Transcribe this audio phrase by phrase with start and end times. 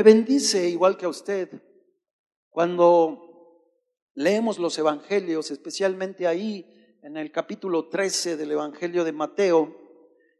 [0.00, 1.60] Me bendice igual que a usted
[2.48, 3.66] cuando
[4.14, 6.64] leemos los evangelios, especialmente ahí
[7.02, 9.76] en el capítulo 13 del Evangelio de Mateo,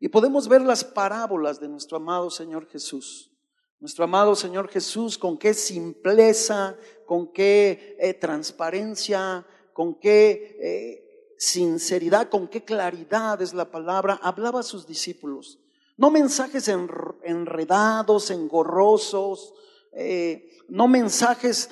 [0.01, 3.37] y podemos ver las parábolas de nuestro amado Señor Jesús.
[3.81, 12.31] Nuestro amado Señor Jesús, con qué simpleza, con qué eh, transparencia, con qué eh, sinceridad,
[12.31, 15.59] con qué claridad es la palabra, hablaba a sus discípulos.
[16.01, 19.53] No mensajes enredados, engorrosos,
[19.93, 21.69] eh, no mensajes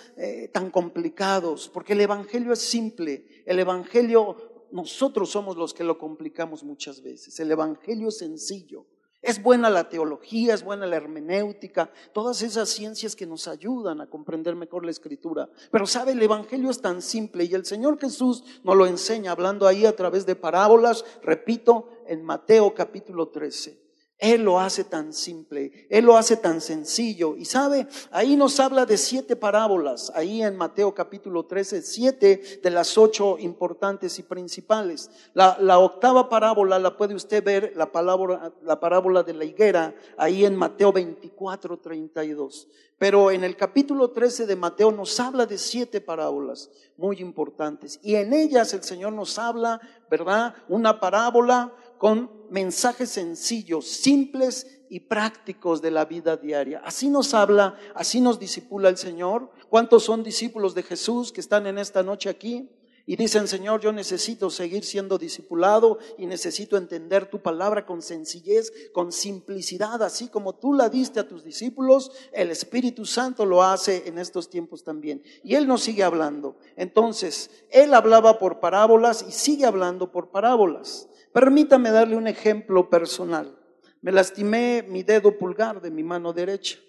[0.52, 6.62] tan complicados, porque el Evangelio es simple, el Evangelio nosotros somos los que lo complicamos
[6.62, 8.85] muchas veces, el Evangelio es sencillo.
[9.21, 14.07] Es buena la teología, es buena la hermenéutica, todas esas ciencias que nos ayudan a
[14.07, 15.51] comprender mejor la escritura.
[15.73, 19.66] Pero sabe, el Evangelio es tan simple y el Señor Jesús nos lo enseña hablando
[19.66, 23.88] ahí a través de parábolas, repito, en Mateo capítulo 13.
[24.19, 27.37] Él lo hace tan simple, Él lo hace tan sencillo.
[27.37, 32.71] Y sabe, ahí nos habla de siete parábolas, ahí en Mateo capítulo 13, siete de
[32.71, 35.09] las ocho importantes y principales.
[35.35, 40.45] La, octava parábola la puede usted ver, la, palabra, la parábola de la higuera, ahí
[40.45, 42.66] en Mateo 24, 32.
[42.99, 48.01] Pero en el capítulo 13 de Mateo nos habla de siete parábolas muy importantes.
[48.03, 50.57] Y en ellas el Señor nos habla, ¿verdad?
[50.69, 56.80] Una parábola con mensajes sencillos, simples y prácticos de la vida diaria.
[56.85, 59.51] Así nos habla, así nos disipula el Señor.
[59.68, 62.71] ¿Cuántos son discípulos de Jesús que están en esta noche aquí?
[63.10, 68.71] Y dicen, Señor, yo necesito seguir siendo discipulado y necesito entender tu palabra con sencillez,
[68.93, 74.06] con simplicidad, así como tú la diste a tus discípulos, el Espíritu Santo lo hace
[74.09, 75.22] en estos tiempos también.
[75.43, 76.59] Y Él nos sigue hablando.
[76.76, 81.09] Entonces, Él hablaba por parábolas y sigue hablando por parábolas.
[81.39, 83.56] Permítame darle un ejemplo personal.
[84.00, 86.81] Me lastimé mi dedo pulgar de mi mano derecha,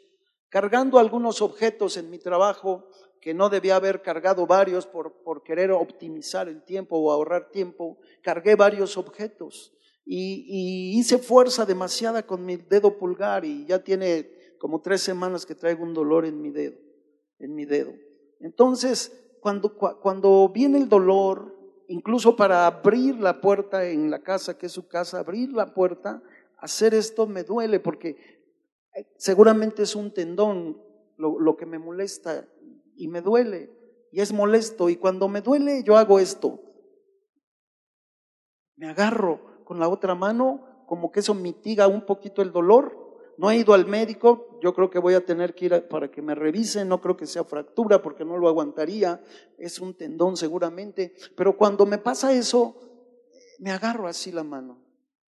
[0.50, 2.88] cargando algunos objetos en mi trabajo
[3.22, 8.00] que no debía haber cargado varios por, por querer optimizar el tiempo o ahorrar tiempo,
[8.24, 9.72] cargué varios objetos
[10.04, 15.54] y, hice fuerza demasiada con mi dedo pulgar y ya tiene como tres semanas que
[15.54, 16.80] traigo un dolor en mi dedo,
[17.38, 17.94] en mi dedo.
[18.40, 19.12] Entonces,
[19.42, 21.59] cuando, cuando viene el dolor,
[21.90, 26.22] incluso para abrir la puerta en la casa, que es su casa, abrir la puerta,
[26.58, 28.10] hacer esto me duele porque
[28.96, 30.82] eh, seguramente es un tendón
[31.18, 32.48] lo, que me molesta
[32.96, 33.72] y me duele
[34.12, 36.62] y es molesto y cuando me duele yo hago esto.
[38.76, 43.09] Me agarro con la otra mano como que eso mitiga un poquito el dolor
[43.40, 46.22] no he ido al médico, yo creo que voy a tener que ir para que
[46.22, 49.24] me revisen, no creo que sea fractura porque no lo aguantaría,
[49.58, 52.76] es un tendón seguramente, pero cuando me pasa eso,
[53.60, 54.84] me agarro así la mano,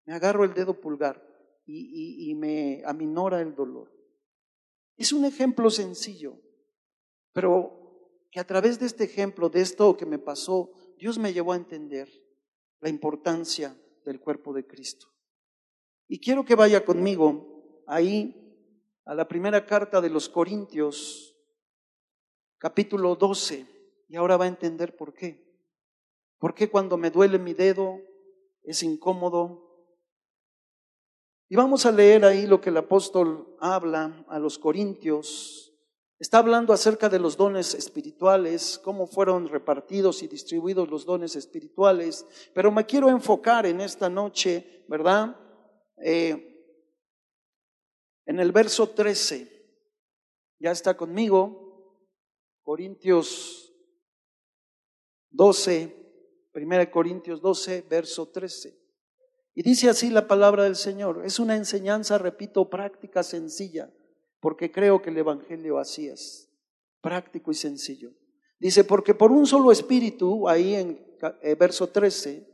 [0.06, 1.24] me agarro el dedo pulgar
[1.68, 3.92] y, y me aminora el dolor.
[4.98, 6.42] Es un ejemplo sencillo,
[7.32, 11.54] pero que a través de este ejemplo, de esto que me pasó, Dios me llevó
[11.54, 12.10] a entender
[12.80, 15.06] la importancia del cuerpo de Cristo.
[16.08, 17.59] Y quiero que vaya conmigo
[17.90, 18.36] ahí
[19.06, 21.36] a la primera carta de los Corintios,
[22.60, 23.66] capítulo 12,
[24.08, 25.50] y ahora va a entender por qué.
[26.38, 28.00] ¿Por qué cuando me duele mi dedo
[28.64, 29.66] es incómodo?
[31.50, 35.74] Y vamos a leer ahí lo que el apóstol habla a los Corintios.
[36.20, 42.28] Está hablando acerca de los dones espirituales, cómo fueron repartidos y distribuidos los dones espirituales,
[42.54, 45.36] pero me quiero enfocar en esta noche, ¿verdad?
[46.04, 46.49] Eh,
[48.30, 49.50] en el verso 13,
[50.60, 51.98] ya está conmigo,
[52.62, 53.74] Corintios
[55.32, 55.96] 12,
[56.54, 58.80] 1 Corintios 12, verso 13.
[59.56, 61.26] Y dice así la palabra del Señor.
[61.26, 63.92] Es una enseñanza, repito, práctica, sencilla,
[64.40, 66.54] porque creo que el Evangelio así es,
[67.02, 68.12] práctico y sencillo.
[68.60, 71.04] Dice, porque por un solo espíritu, ahí en
[71.42, 72.48] eh, verso 13,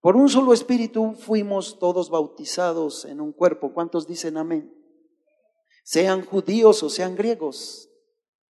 [0.00, 3.72] por un solo espíritu fuimos todos bautizados en un cuerpo.
[3.72, 4.83] ¿Cuántos dicen amén?
[5.84, 7.90] Sean judíos o sean griegos,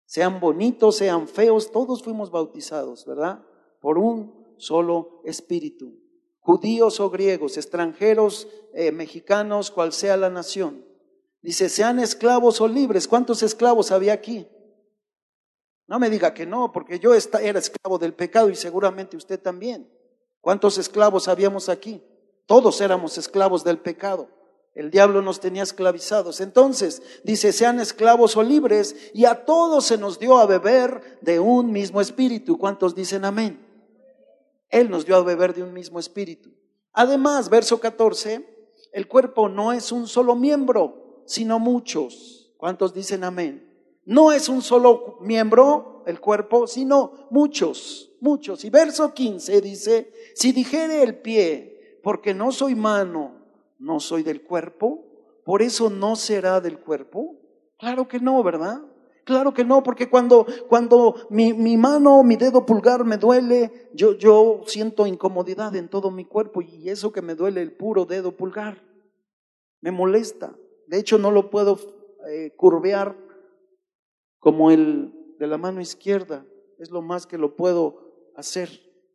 [0.05, 3.45] sean bonitos, sean feos, todos fuimos bautizados, ¿verdad?
[3.81, 5.99] Por un solo espíritu.
[6.39, 10.85] Judíos o griegos, extranjeros, eh, mexicanos, cual sea la nación.
[11.41, 13.07] Dice, sean esclavos o libres.
[13.07, 14.47] ¿Cuántos esclavos había aquí?
[15.87, 19.91] No me diga que no, porque yo era esclavo del pecado y seguramente usted también.
[20.39, 22.01] ¿Cuántos esclavos habíamos aquí?
[22.45, 24.29] Todos éramos esclavos del pecado.
[24.77, 26.39] El diablo nos tenía esclavizados.
[26.39, 31.39] Entonces, dice, sean esclavos o libres, y a todos se nos dio a beber de
[31.39, 32.59] un mismo espíritu.
[32.59, 33.59] ¿Cuántos dicen amén?
[34.69, 36.51] Él nos dio a beber de un mismo espíritu.
[36.93, 42.53] Además, verso 14, el cuerpo no es un solo miembro, sino muchos.
[42.57, 43.99] ¿Cuántos dicen amén?
[44.05, 48.63] No es un solo miembro, el cuerpo, sino muchos, muchos.
[48.63, 53.36] Y verso 15 dice, si dijere el pie, porque no soy mano,
[53.79, 55.05] no soy del cuerpo,
[55.45, 57.35] por eso no será del cuerpo.
[57.77, 58.81] Claro que no, ¿verdad?
[59.23, 64.13] Claro que no, porque cuando, cuando mi, mi, mano, mi dedo pulgar me duele, yo,
[64.13, 68.37] yo siento incomodidad en todo mi cuerpo y eso que me duele el puro dedo
[68.37, 68.81] pulgar,
[69.81, 70.55] me molesta.
[70.87, 71.77] De hecho, no lo puedo
[72.29, 73.17] eh, curvear
[74.39, 76.45] como el de la mano izquierda.
[76.79, 78.69] Es lo más que lo puedo hacer.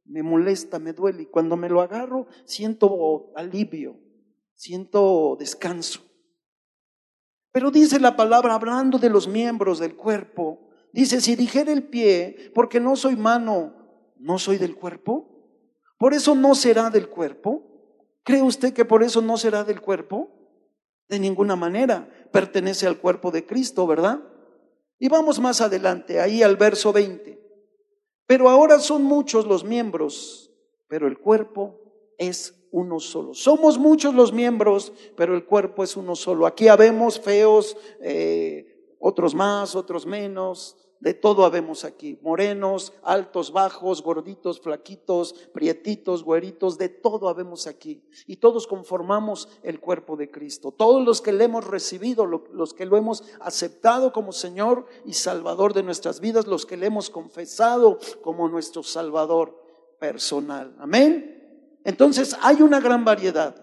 [0.04, 3.96] Me molesta, me duele y cuando me lo agarro siento alivio,
[4.62, 6.02] siento descanso.
[7.50, 12.52] Pero dice la palabra, hablando de los miembros del cuerpo, dice, si dijera el pie,
[12.54, 15.28] porque no soy mano, ¿no soy del cuerpo?
[15.98, 17.64] ¿Por eso no será del cuerpo?
[18.22, 20.30] ¿Cree usted que por eso no será del cuerpo?
[21.08, 22.08] De ninguna manera.
[22.30, 24.22] Pertenece al cuerpo de Cristo, ¿verdad?
[25.00, 27.36] Y vamos más adelante, ahí al verso 20.
[28.28, 30.52] Pero ahora son muchos los miembros,
[30.86, 33.34] pero el cuerpo es uno solo.
[33.34, 36.46] Somos muchos los miembros, pero el cuerpo es uno solo.
[36.46, 42.18] Aquí habemos feos, eh, otros más, otros menos, de todo habemos aquí.
[42.22, 48.04] Morenos, altos, bajos, gorditos, flaquitos, prietitos, güeritos, de todo habemos aquí.
[48.26, 50.70] Y todos conformamos el cuerpo de Cristo.
[50.70, 55.74] Todos los que le hemos recibido, los que lo hemos aceptado como Señor y Salvador
[55.74, 59.60] de nuestras vidas, los que le hemos confesado como nuestro Salvador
[59.98, 60.74] personal.
[60.78, 61.41] Amén.
[61.84, 63.54] Entonces hay una gran variedad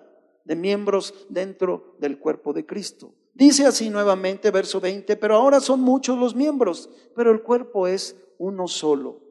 [0.43, 3.13] de miembros dentro del cuerpo de Cristo.
[3.33, 8.15] Dice así nuevamente, verso 20, pero ahora son muchos los miembros, pero el cuerpo es
[8.37, 9.21] uno solo.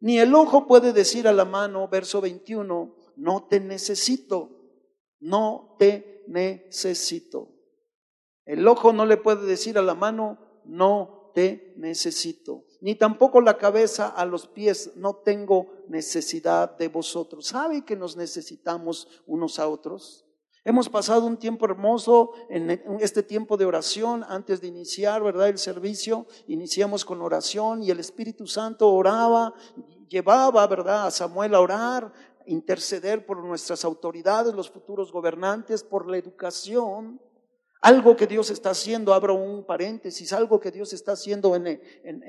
[0.00, 4.48] Ni el ojo puede decir a la mano, verso 21, no te necesito,
[5.18, 7.54] no te necesito.
[8.46, 13.58] El ojo no le puede decir a la mano, no te necesito ni tampoco la
[13.58, 17.46] cabeza a los pies, no tengo necesidad de vosotros.
[17.46, 20.26] ¿Sabe que nos necesitamos unos a otros?
[20.62, 25.48] Hemos pasado un tiempo hermoso en este tiempo de oración antes de iniciar, ¿verdad?
[25.48, 26.26] El servicio.
[26.48, 29.54] Iniciamos con oración y el Espíritu Santo oraba,
[30.08, 31.06] llevaba, ¿verdad?
[31.06, 32.12] A Samuel a orar,
[32.44, 37.20] interceder por nuestras autoridades, los futuros gobernantes, por la educación.
[37.82, 41.80] Algo que Dios está haciendo, abro un paréntesis, algo que Dios está haciendo en,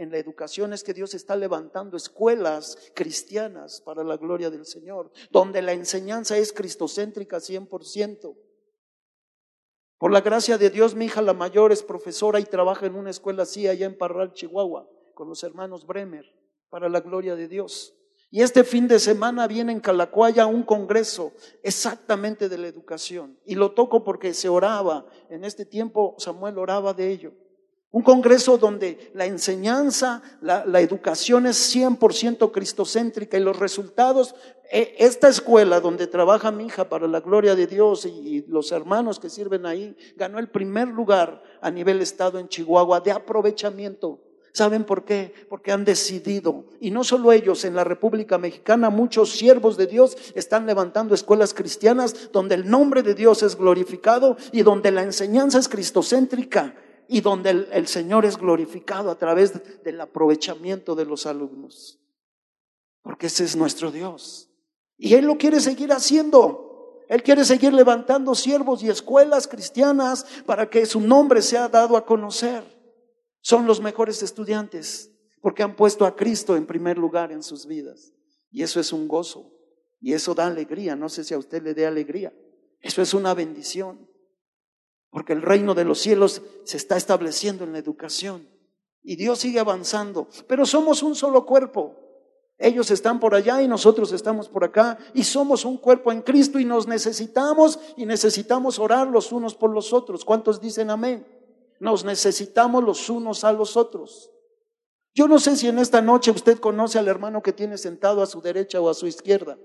[0.10, 5.62] la educación es que Dios está levantando escuelas cristianas para la gloria del Señor, donde
[5.62, 8.34] la enseñanza es cristocéntrica 100%.
[9.98, 13.10] Por la gracia de Dios, mi hija la mayor es profesora y trabaja en una
[13.10, 16.34] escuela así allá en Parral, Chihuahua, con los hermanos Bremer,
[16.70, 17.94] para la gloria de Dios.
[18.34, 23.38] Y este fin de semana viene en Calacuaya un congreso exactamente de la educación.
[23.46, 25.06] Y lo toco porque se oraba.
[25.30, 27.34] En este tiempo Samuel oraba de ello.
[27.92, 34.34] Un congreso donde la enseñanza, la, educación es 100% cristocéntrica y los resultados,
[34.72, 38.72] e, esta escuela donde trabaja mi hija para la gloria de Dios y, y los
[38.72, 44.22] hermanos que sirven ahí, ganó el primer lugar a nivel estado en Chihuahua de aprovechamiento
[44.54, 45.34] ¿Saben por qué?
[45.48, 50.18] Porque han decidido, y no solo ellos, en la República Mexicana muchos siervos de Dios
[50.36, 55.58] están levantando escuelas cristianas donde el nombre de Dios es glorificado y donde la enseñanza
[55.58, 56.76] es cristocéntrica
[57.08, 62.00] y donde el, Señor es glorificado a través del aprovechamiento de los alumnos.
[63.04, 64.50] Porque ese es nuestro Dios.
[64.98, 67.04] Y Él lo quiere seguir haciendo.
[67.08, 72.06] Él quiere seguir levantando siervos y escuelas cristianas para que su nombre sea dado a
[72.06, 72.81] conocer
[73.42, 78.14] son los mejores estudiantes porque han puesto a Cristo en primer lugar en sus vidas.
[78.52, 79.52] Y eso es un gozo.
[80.00, 80.96] Y eso da alegría.
[80.96, 82.34] No sé si a usted le dé alegría.
[82.80, 84.08] Eso es una bendición.
[85.10, 88.48] Porque el reino de los cielos se está estableciendo en la educación.
[89.04, 90.28] Y Dios sigue avanzando.
[90.48, 91.98] Pero somos un solo cuerpo.
[92.58, 95.00] Ellos están por allá y nosotros estamos por acá.
[95.16, 99.72] Y somos un cuerpo en Cristo y nos necesitamos y necesitamos orar los unos por
[99.72, 100.24] los otros.
[100.24, 101.26] ¿Cuántos dicen amén?
[101.82, 104.30] Nos necesitamos los unos a los otros.
[105.16, 108.28] Yo no sé si en esta noche usted conoce al hermano que tiene sentado a
[108.28, 109.58] su derecha o a su izquierda.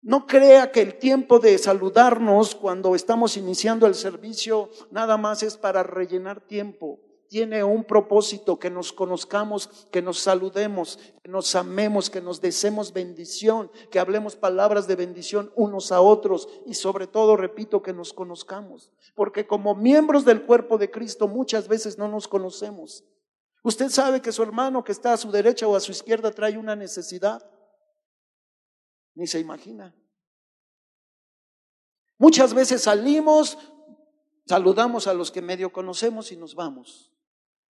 [0.00, 5.58] No crea que el tiempo de saludarnos cuando estamos iniciando el servicio nada más es
[5.58, 12.10] para rellenar tiempo tiene un propósito, que nos conozcamos, que nos saludemos, que nos amemos,
[12.10, 17.36] que nos deseemos bendición, que hablemos palabras de bendición unos a otros y sobre todo,
[17.36, 18.90] repito, que nos conozcamos.
[19.14, 23.04] Porque como miembros del cuerpo de Cristo muchas veces no nos conocemos.
[23.62, 26.56] Usted sabe que su hermano que está a su derecha o a su izquierda trae
[26.56, 27.44] una necesidad.
[29.14, 29.94] Ni se imagina.
[32.18, 33.58] Muchas veces salimos,
[34.46, 37.15] saludamos a los que medio conocemos y nos vamos.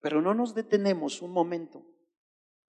[0.05, 1.83] Pero no nos detenemos un momento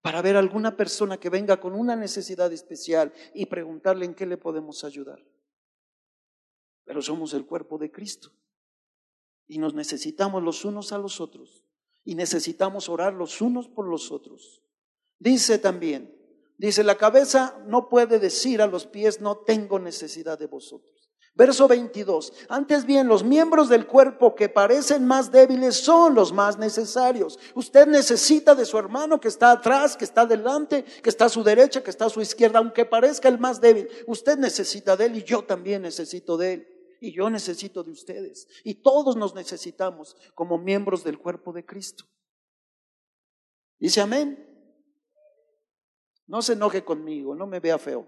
[0.03, 4.37] para ver alguna persona que venga con una necesidad especial y preguntarle en qué le
[4.37, 5.25] podemos ayudar.
[6.83, 8.29] Pero somos el cuerpo de Cristo
[9.47, 11.65] y nos necesitamos los unos a los otros
[12.03, 14.61] y necesitamos orar los unos por los otros.
[15.17, 16.15] Dice también,
[16.59, 20.92] dice, la cabeza no puede decir a los pies, no tengo necesidad de vosotros.
[21.35, 22.31] Verso 22.
[22.47, 27.39] Antes bien, los miembros del cuerpo que parecen más débiles son los más necesarios.
[27.55, 31.43] Usted necesita de su hermano que está atrás, que está delante, que está a su
[31.43, 33.87] derecha, que está a su izquierda, aunque parezca el más débil.
[34.05, 36.67] Usted necesita de él y yo también necesito de él.
[37.01, 38.47] Y yo necesito de ustedes.
[38.63, 42.05] Y todos nos necesitamos como miembros del cuerpo de Cristo.
[43.79, 44.49] Dice amén.
[46.27, 48.07] No se enoje conmigo, no me vea feo.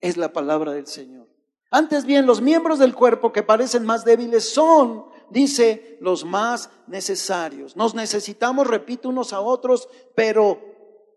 [0.00, 1.28] Es la palabra del Señor.
[1.70, 7.76] Antes bien, los miembros del cuerpo que parecen más débiles son, dice, los más necesarios.
[7.76, 10.58] Nos necesitamos, repito, unos a otros, pero,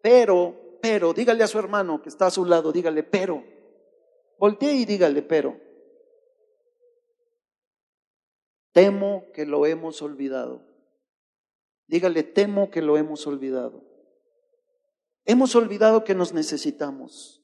[0.01, 3.43] pero, pero, dígale a su hermano que está a su lado, dígale, pero.
[4.37, 5.57] Voltee y dígale, pero.
[8.73, 10.63] Temo que lo hemos olvidado.
[11.87, 13.83] Dígale, temo que lo hemos olvidado.
[15.25, 17.40] Hemos olvidado que nos necesitamos.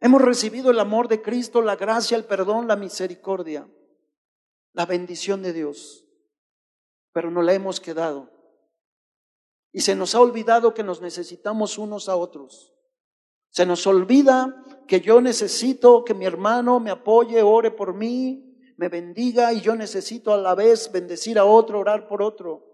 [0.00, 3.68] Hemos recibido el amor de Cristo, la gracia, el perdón, la misericordia,
[4.72, 6.04] la bendición de Dios,
[7.12, 8.30] pero no la hemos quedado.
[9.72, 12.74] Y se nos ha olvidado que nos necesitamos unos a otros.
[13.50, 18.88] Se nos olvida que yo necesito que mi hermano me apoye, ore por mí, me
[18.88, 22.66] bendiga y yo necesito a la vez bendecir a otro, orar por otro.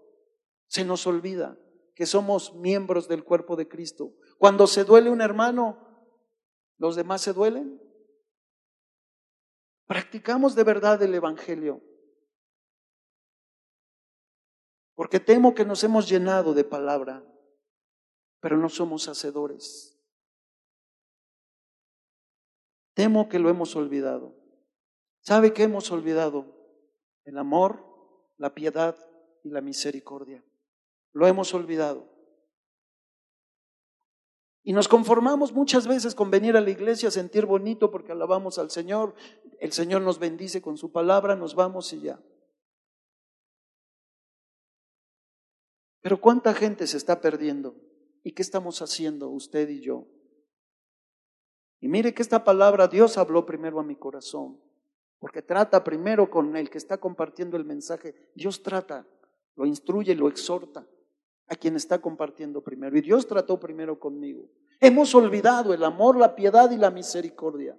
[0.67, 1.57] Se nos olvida
[1.95, 4.13] que somos miembros del cuerpo de Cristo.
[4.37, 5.82] Cuando se duele un hermano,
[6.77, 7.81] ¿Los demás se duelen?
[9.85, 11.81] Practicamos de verdad el Evangelio.
[14.95, 17.23] Porque temo que nos hemos llenado de palabra,
[18.39, 19.99] pero no somos hacedores.
[22.93, 24.35] Temo que lo hemos olvidado.
[25.21, 26.45] ¿Sabe qué hemos olvidado?
[27.23, 27.83] El amor,
[28.37, 28.95] la piedad
[29.43, 30.43] y la misericordia.
[31.11, 32.12] Lo hemos olvidado.
[34.65, 38.57] Y nos conformamos muchas veces con venir a la iglesia, a sentir bonito porque alabamos
[38.57, 39.13] al Señor,
[39.59, 42.23] el Señor nos bendice con su palabra, nos vamos y ya.
[45.99, 47.75] Pero ¿cuánta gente se está perdiendo?
[48.23, 50.07] ¿Y qué estamos haciendo usted y yo?
[51.81, 54.61] Y mire que esta palabra Dios habló primero a mi corazón,
[55.19, 58.31] porque trata primero con el que está compartiendo el mensaje.
[58.33, 59.05] Dios trata,
[59.55, 60.87] lo instruye, lo exhorta
[61.47, 62.97] a quien está compartiendo primero.
[62.97, 64.49] Y Dios trató primero conmigo.
[64.79, 67.77] Hemos olvidado el amor, la piedad y la misericordia.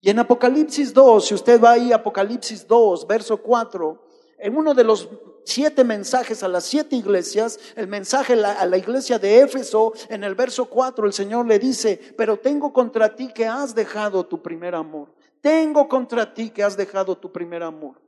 [0.00, 4.06] Y en Apocalipsis 2, si usted va ahí, Apocalipsis 2, verso 4,
[4.38, 5.08] en uno de los
[5.44, 10.34] siete mensajes a las siete iglesias, el mensaje a la iglesia de Éfeso, en el
[10.34, 14.74] verso 4, el Señor le dice, pero tengo contra ti que has dejado tu primer
[14.74, 15.08] amor.
[15.40, 18.05] Tengo contra ti que has dejado tu primer amor.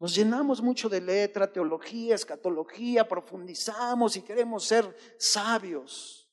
[0.00, 6.26] Nos llenamos mucho de letra, teología, escatología, profundizamos y queremos ser sabios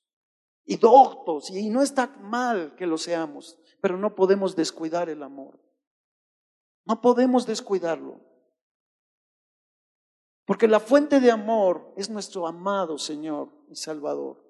[0.63, 1.49] y doctos.
[1.49, 5.59] Y no está mal que lo seamos, pero no podemos descuidar el amor.
[6.85, 8.21] No podemos descuidarlo.
[10.45, 14.41] Porque la fuente de amor es nuestro amado Señor y Salvador.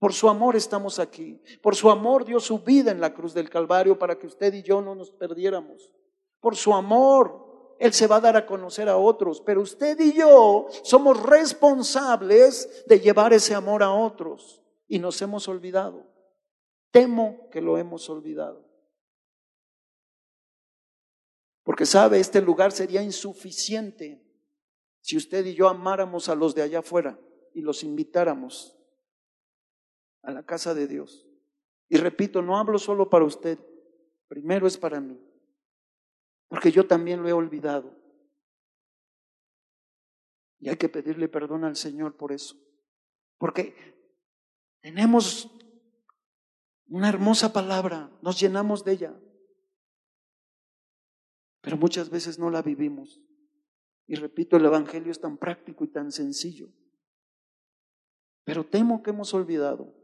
[0.00, 1.40] Por su amor estamos aquí.
[1.62, 4.64] Por su amor dio su vida en la cruz del Calvario para que usted y
[4.64, 5.92] yo no nos perdiéramos.
[6.40, 7.47] Por su amor
[7.78, 12.84] él se va a dar a conocer a otros, pero usted y yo somos responsables
[12.86, 16.04] de llevar ese amor a otros y nos hemos olvidado.
[16.90, 18.66] Temo que lo hemos olvidado.
[21.62, 24.24] Porque sabe, este lugar sería insuficiente
[25.00, 27.18] si usted y yo amáramos a los de allá afuera
[27.54, 28.76] y los invitáramos
[30.22, 31.26] a la casa de Dios.
[31.88, 33.58] Y repito, no hablo solo para usted,
[34.28, 35.27] primero es para mí.
[36.48, 37.94] Porque yo también lo he olvidado.
[40.58, 42.56] Y hay que pedirle perdón al Señor por eso.
[43.38, 43.74] Porque
[44.80, 45.50] tenemos
[46.86, 49.20] una hermosa palabra, nos llenamos de ella.
[51.60, 53.20] Pero muchas veces no la vivimos.
[54.06, 56.68] Y repito, el Evangelio es tan práctico y tan sencillo.
[58.44, 59.94] Pero temo que hemos olvidado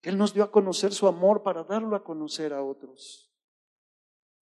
[0.00, 3.31] que Él nos dio a conocer su amor para darlo a conocer a otros.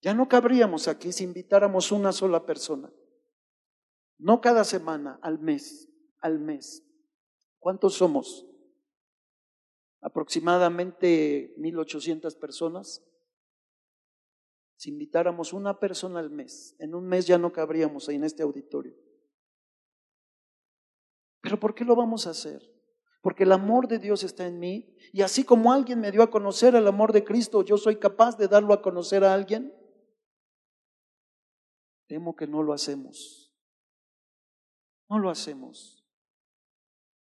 [0.00, 2.92] Ya no cabríamos aquí si invitáramos una sola persona.
[4.18, 5.88] No cada semana, al mes,
[6.20, 6.84] al mes.
[7.58, 8.50] ¿Cuántos somos?
[10.02, 13.04] aproximadamente 1.800 personas,
[14.76, 18.42] si invitáramos una persona al mes, en un mes ya no cabríamos ahí en este
[18.42, 18.94] auditorio.
[21.42, 22.62] Pero ¿por qué lo vamos a hacer?
[23.22, 26.30] Porque el amor de Dios está en mí y así como alguien me dio a
[26.30, 29.74] conocer el amor de Cristo, yo soy capaz de darlo a conocer a alguien.
[32.10, 33.54] Temo que no lo hacemos.
[35.08, 36.04] No lo hacemos.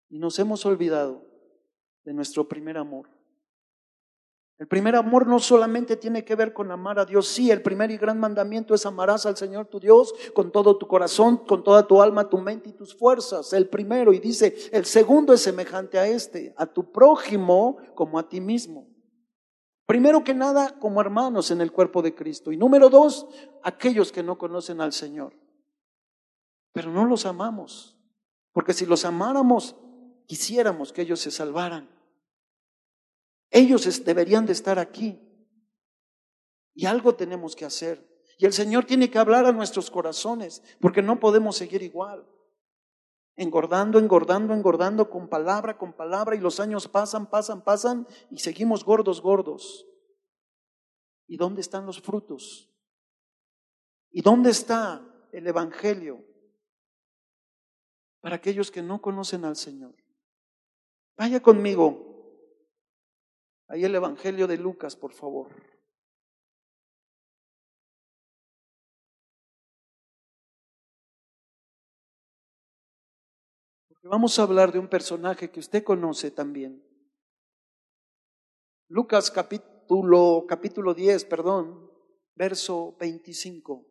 [0.08, 1.26] Y nos hemos olvidado
[2.04, 3.10] de nuestro primer amor.
[4.56, 7.90] El primer amor no solamente tiene que ver con amar a Dios, sí, el primer
[7.90, 11.84] y gran mandamiento es amarás al Señor tu Dios con todo tu corazón, con toda
[11.84, 13.52] tu alma, tu mente y tus fuerzas.
[13.52, 18.28] El primero, y dice, el segundo es semejante a este, a tu prójimo como a
[18.28, 18.86] ti mismo.
[19.88, 22.52] Primero que nada, como hermanos en el cuerpo de Cristo.
[22.52, 23.26] Y número dos,
[23.62, 25.34] aquellos que no conocen al Señor.
[26.74, 27.96] Pero no los amamos,
[28.52, 29.76] porque si los amáramos,
[30.26, 31.88] quisiéramos que ellos se salvaran.
[33.48, 35.18] Ellos deberían de estar aquí.
[36.74, 38.06] Y algo tenemos que hacer.
[38.36, 42.28] Y el Señor tiene que hablar a nuestros corazones, porque no podemos seguir igual.
[43.38, 48.84] Engordando, engordando, engordando con palabra, con palabra, y los años pasan, pasan, pasan, y seguimos
[48.84, 49.86] gordos, gordos.
[51.26, 52.68] ¿Y dónde están los frutos?
[54.10, 55.02] ¿Y dónde está
[55.32, 56.24] el Evangelio
[58.20, 59.94] para aquellos que no conocen al Señor?
[61.16, 62.08] Vaya conmigo
[63.68, 65.52] Ahí el Evangelio de Lucas, por favor.
[74.08, 76.84] Vamos a hablar de un personaje que usted conoce también.
[78.88, 81.90] Lucas capítulo, capítulo 10, perdón,
[82.34, 83.86] verso 25.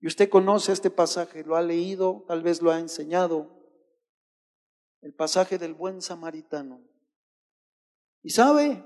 [0.00, 3.58] Y usted conoce este pasaje, lo ha leído, tal vez lo ha enseñado.
[5.02, 6.82] El pasaje del buen samaritano.
[8.22, 8.84] Y sabe,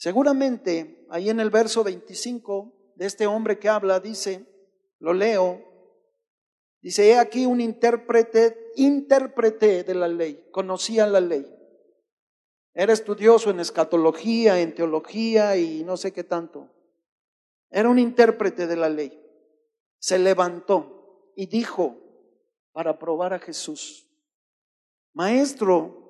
[0.00, 4.46] Seguramente ahí en el verso 25 de este hombre que habla dice,
[4.98, 5.62] lo leo,
[6.80, 11.46] dice, he aquí un intérprete, intérprete de la ley, conocía la ley.
[12.74, 16.68] Era estudioso en escatología, en teología y no sé qué tanto.
[17.70, 19.20] Era un intérprete de la ley.
[19.98, 21.96] Se levantó y dijo
[22.72, 24.06] para probar a Jesús,
[25.12, 26.00] Maestro,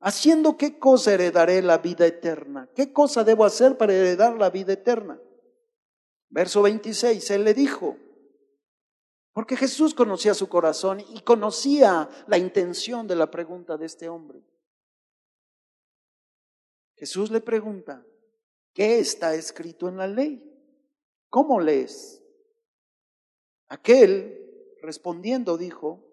[0.00, 2.68] ¿Haciendo qué cosa heredaré la vida eterna?
[2.74, 5.20] ¿Qué cosa debo hacer para heredar la vida eterna?
[6.30, 7.96] Verso 26, él le dijo,
[9.38, 14.42] porque Jesús conocía su corazón y conocía la intención de la pregunta de este hombre.
[16.96, 18.04] Jesús le pregunta,
[18.72, 20.42] ¿qué está escrito en la ley?
[21.30, 22.20] ¿Cómo lees?
[23.68, 26.04] Aquel, respondiendo, dijo,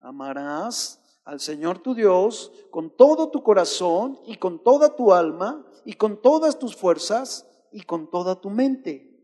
[0.00, 5.92] amarás al Señor tu Dios con todo tu corazón y con toda tu alma y
[5.92, 9.16] con todas tus fuerzas y con toda tu mente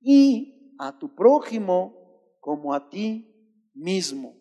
[0.00, 2.02] y a tu prójimo
[2.44, 3.26] como a ti
[3.72, 4.36] mismo.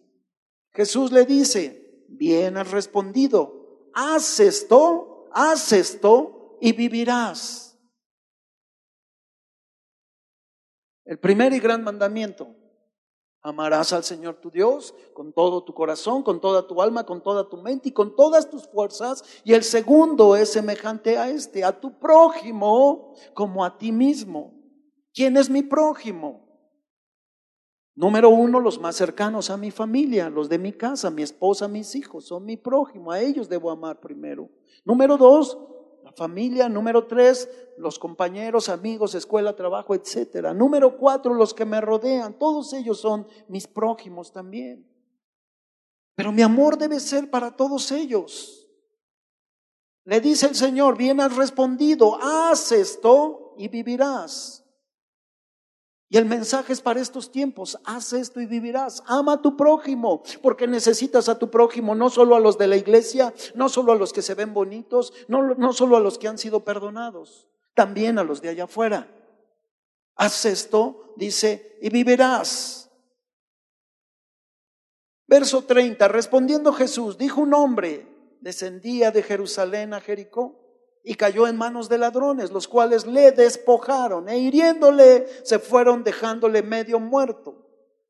[0.74, 7.80] Jesús le dice, bien has respondido, haz esto, haz esto y vivirás.
[11.06, 12.54] El primer y gran mandamiento,
[13.46, 17.50] Amarás al Señor tu Dios con todo tu corazón, con toda tu alma, con toda
[17.50, 19.22] tu mente y con todas tus fuerzas.
[19.44, 24.54] Y el segundo es semejante a este, a tu prójimo como a ti mismo.
[25.14, 26.53] ¿Quién es mi prójimo?
[27.96, 31.96] Número uno, los más cercanos a mi familia, los de mi casa, mi esposa, mis
[31.96, 34.50] hijos, son mi prójimo, a ellos debo amar primero.
[34.84, 35.58] Número dos,
[36.04, 36.70] la familia.
[36.70, 40.54] Número tres, los compañeros, amigos, escuela, trabajo, etcétera.
[40.54, 42.38] Número cuatro, los que me rodean.
[42.38, 44.88] Todos ellos son mis prójimos también.
[46.16, 48.60] Pero mi amor debe ser para todos ellos.
[50.06, 54.63] Le dice el Señor, bien has respondido, haz esto y vivirás.
[56.14, 60.22] Y el mensaje es para estos tiempos, haz esto y vivirás, ama a tu prójimo,
[60.44, 63.96] porque necesitas a tu prójimo, no solo a los de la iglesia, no solo a
[63.96, 68.20] los que se ven bonitos, no, no solo a los que han sido perdonados, también
[68.20, 69.08] a los de allá afuera.
[70.14, 72.92] Haz esto, dice, y vivirás.
[75.26, 78.08] Verso 30, respondiendo Jesús, dijo un hombre,
[78.40, 80.63] descendía de Jerusalén a Jericó
[81.04, 86.64] y cayó en manos de ladrones, los cuales le despojaron e hiriéndole se fueron dejándole
[86.64, 87.56] medio muerto.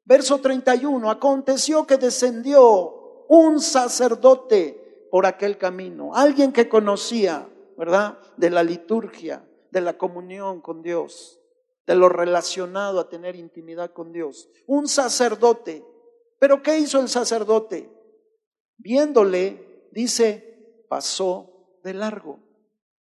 [0.05, 8.19] Verso 31, aconteció que descendió un sacerdote por aquel camino, alguien que conocía, ¿verdad?
[8.37, 11.39] De la liturgia, de la comunión con Dios,
[11.87, 14.49] de lo relacionado a tener intimidad con Dios.
[14.67, 15.83] Un sacerdote.
[16.39, 17.89] Pero ¿qué hizo el sacerdote?
[18.77, 22.39] Viéndole, dice, pasó de largo.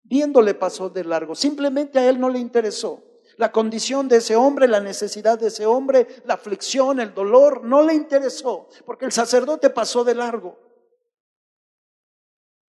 [0.04, 1.34] Viéndole pasó de largo.
[1.34, 3.02] Simplemente a él no le interesó.
[3.36, 7.82] La condición de ese hombre, la necesidad de ese hombre, la aflicción, el dolor, no
[7.82, 10.58] le interesó, porque el sacerdote pasó de largo.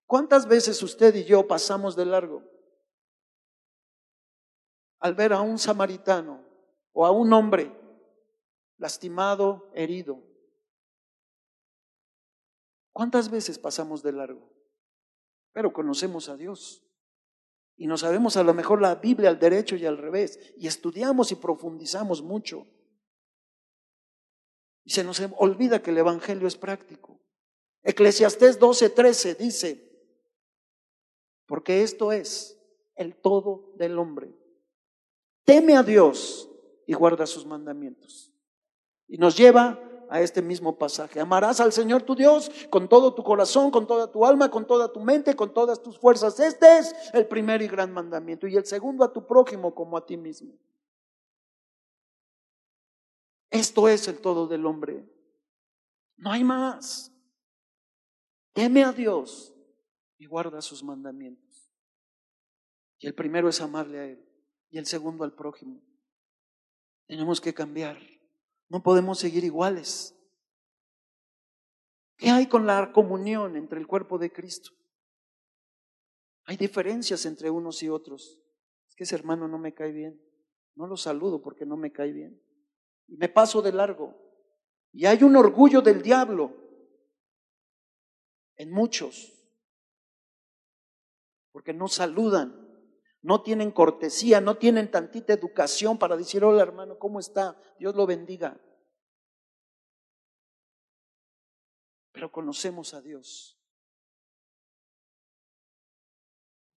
[0.06, 2.44] ¿Cuántas veces usted y yo pasamos de largo?
[5.00, 6.46] Al ver a un samaritano
[6.94, 7.76] o a un hombre
[8.78, 10.22] lastimado, herido.
[12.94, 14.50] ¿Cuántas veces pasamos de largo?
[15.52, 16.84] Pero conocemos a Dios.
[17.76, 20.40] Y no sabemos a lo mejor la Biblia al derecho y al revés.
[20.58, 22.68] Y estudiamos y profundizamos mucho.
[24.84, 27.20] Y se nos olvida que el Evangelio es práctico.
[27.84, 29.94] Eclesiastés 12:13 dice,
[31.46, 32.60] porque esto es
[32.96, 34.34] el todo del hombre.
[35.44, 36.50] Teme a Dios
[36.86, 38.34] y guarda sus mandamientos.
[39.08, 39.80] Y nos lleva
[40.14, 41.20] a este mismo pasaje.
[41.20, 44.94] Amarás al Señor tu Dios con todo tu corazón, con toda tu alma, con toda
[44.94, 46.40] tu mente, con todas tus fuerzas.
[46.40, 48.46] Este es el primer y gran mandamiento.
[48.46, 50.54] Y el segundo a tu prójimo como a ti mismo.
[53.50, 55.04] Esto es el todo del hombre.
[56.18, 57.12] No hay más.
[58.54, 59.52] Teme a Dios
[60.20, 61.74] y guarda sus mandamientos.
[63.00, 64.24] Y el primero es amarle a Él
[64.70, 65.82] y el segundo al prójimo.
[67.08, 68.13] Tenemos que cambiar.
[68.70, 70.16] No podemos seguir iguales.
[72.18, 74.72] ¿Qué hay con la comunión entre el cuerpo de Cristo?
[76.46, 78.42] Hay diferencias entre unos y otros.
[78.88, 80.22] Es que ese hermano no me cae bien.
[80.76, 82.42] No lo saludo porque no me cae bien.
[83.08, 84.16] Y me paso de largo.
[84.92, 86.56] Y hay un orgullo del diablo
[88.56, 89.34] en muchos.
[91.52, 92.63] Porque no saludan
[93.24, 97.58] no tienen cortesía, no tienen tantita educación para decir, hola hermano, ¿cómo está?
[97.80, 98.60] Dios lo bendiga.
[102.12, 103.58] Pero conocemos a Dios.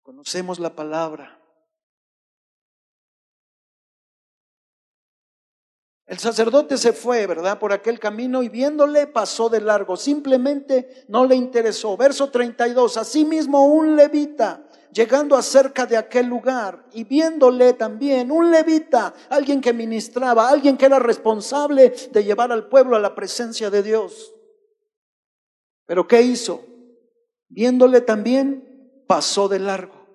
[0.03, 1.43] Conocemos la palabra.
[6.07, 7.59] El sacerdote se fue, ¿verdad?
[7.59, 9.97] Por aquel camino y viéndole pasó de largo.
[9.97, 11.97] Simplemente no le interesó.
[11.97, 12.97] Verso 32.
[12.97, 14.66] Asimismo un levita
[14.97, 20.87] llegando acerca de aquel lugar y viéndole también un levita, alguien que ministraba, alguien que
[20.87, 24.35] era responsable de llevar al pueblo a la presencia de Dios.
[25.85, 26.65] Pero ¿qué hizo?
[27.49, 30.07] Viéndole también, pasó de largo.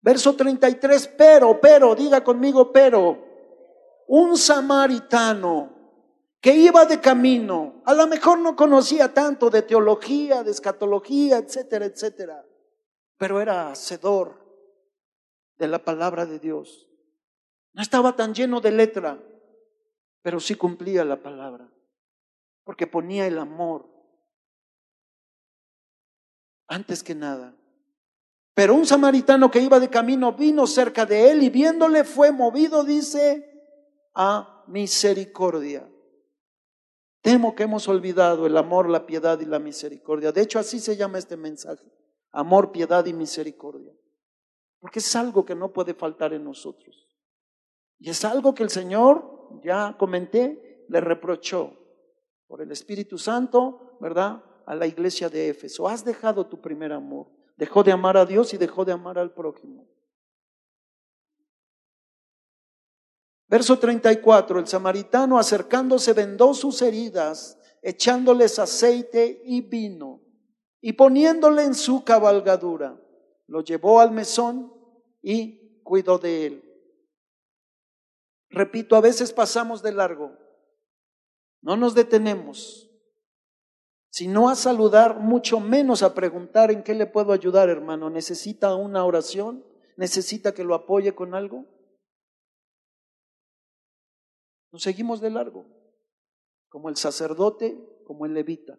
[0.00, 3.24] Verso 33, pero, pero, diga conmigo, pero,
[4.08, 5.76] un samaritano
[6.40, 11.86] que iba de camino, a lo mejor no conocía tanto de teología, de escatología, etcétera,
[11.86, 12.47] etcétera
[13.18, 14.38] pero era hacedor
[15.58, 16.88] de la palabra de Dios.
[17.74, 19.20] No estaba tan lleno de letra,
[20.22, 21.70] pero sí cumplía la palabra,
[22.64, 23.90] porque ponía el amor
[26.68, 27.54] antes que nada.
[28.54, 32.84] Pero un samaritano que iba de camino vino cerca de él y viéndole fue movido,
[32.84, 33.44] dice,
[34.14, 35.88] a misericordia.
[37.20, 40.32] Temo que hemos olvidado el amor, la piedad y la misericordia.
[40.32, 41.84] De hecho, así se llama este mensaje
[42.32, 43.92] amor, piedad y misericordia.
[44.80, 47.08] Porque es algo que no puede faltar en nosotros.
[47.98, 51.76] Y es algo que el Señor, ya comenté, le reprochó
[52.46, 54.44] por el Espíritu Santo, ¿verdad?
[54.66, 55.88] A la iglesia de Éfeso.
[55.88, 57.26] Has dejado tu primer amor.
[57.56, 59.88] Dejó de amar a Dios y dejó de amar al prójimo.
[63.48, 70.27] Verso 34, el samaritano acercándose vendó sus heridas, echándoles aceite y vino
[70.80, 73.00] y poniéndole en su cabalgadura,
[73.46, 74.72] lo llevó al mesón
[75.22, 76.64] y cuidó de él.
[78.50, 80.36] Repito, a veces pasamos de largo,
[81.60, 82.88] no nos detenemos,
[84.10, 88.10] sino a saludar, mucho menos a preguntar en qué le puedo ayudar, hermano.
[88.10, 89.64] ¿Necesita una oración?
[89.96, 91.66] ¿Necesita que lo apoye con algo?
[94.70, 95.66] Nos seguimos de largo,
[96.68, 98.78] como el sacerdote, como el levita.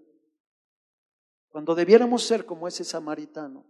[1.49, 3.65] Cuando debiéramos ser como ese samaritano,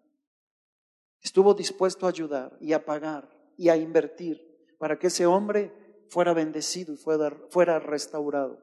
[1.22, 5.74] estuvo dispuesto a ayudar y a pagar y a invertir para que ese hombre
[6.10, 8.62] fuera bendecido y fuera, fuera restaurado.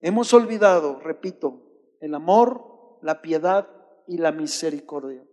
[0.00, 1.62] Hemos olvidado, repito,
[2.00, 3.68] el amor, la piedad
[4.06, 5.24] y la misericordia.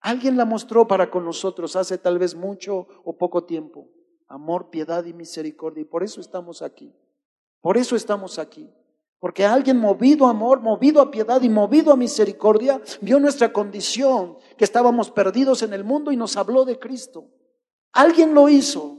[0.00, 3.88] Alguien la mostró para con nosotros hace tal vez mucho o poco tiempo.
[4.28, 5.82] Amor, piedad y misericordia.
[5.82, 6.94] Y por eso estamos aquí.
[7.60, 8.70] Por eso estamos aquí.
[9.18, 14.38] Porque alguien movido a amor, movido a piedad y movido a misericordia, vio nuestra condición,
[14.56, 17.28] que estábamos perdidos en el mundo y nos habló de Cristo.
[17.92, 18.96] Alguien lo hizo.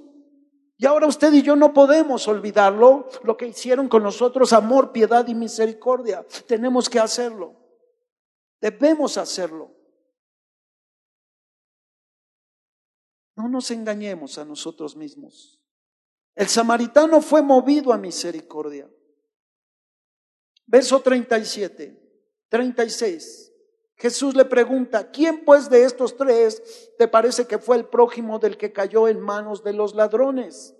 [0.78, 5.28] Y ahora usted y yo no podemos olvidarlo, lo que hicieron con nosotros, amor, piedad
[5.28, 6.26] y misericordia.
[6.47, 7.56] Tenemos que hacerlo.
[8.60, 9.71] Debemos hacerlo.
[13.36, 15.61] No nos engañemos a nosotros mismos.
[16.36, 18.89] El samaritano fue movido a misericordia.
[20.65, 22.02] Verso 37,
[22.50, 23.52] 36.
[23.96, 28.58] Jesús le pregunta, ¿quién pues de estos tres te parece que fue el prójimo del
[28.58, 30.76] que cayó en manos de los ladrones?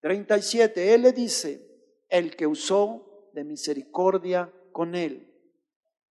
[0.00, 0.94] 37.
[0.94, 1.66] Él le dice,
[2.08, 5.32] el que usó de misericordia con él.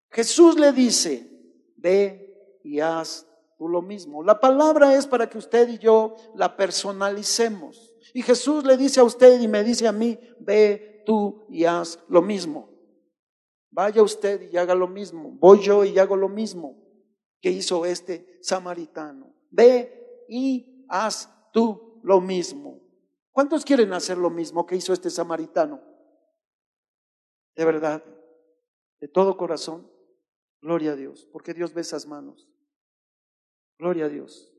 [0.10, 1.30] Jesús le dice,
[1.76, 4.24] ve y haz tú lo mismo.
[4.24, 7.89] La palabra es para que usted y yo la personalicemos.
[8.14, 12.00] Y Jesús le dice a usted y me dice a mí, ve tú y haz
[12.08, 12.70] lo mismo.
[13.72, 15.32] Vaya usted y haga lo mismo.
[15.32, 16.76] Voy yo y hago lo mismo
[17.42, 19.34] que hizo este samaritano.
[19.52, 22.82] Ve y haz tú lo mismo.
[23.32, 25.82] ¿Cuántos quieren hacer lo mismo que hizo este samaritano?
[27.56, 28.04] De verdad,
[29.00, 29.90] de todo corazón.
[30.62, 32.50] Gloria a Dios, porque Dios ve esas manos.
[33.78, 34.54] Gloria a Dios.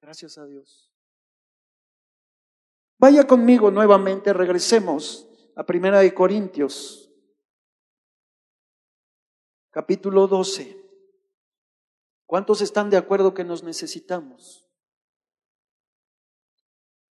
[0.00, 0.91] Gracias a Dios.
[3.02, 7.12] Vaya conmigo nuevamente, regresemos a Primera de Corintios,
[9.72, 10.80] capítulo 12.
[12.26, 14.70] ¿Cuántos están de acuerdo que nos necesitamos?